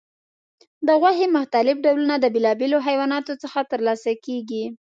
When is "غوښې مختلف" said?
1.01-1.75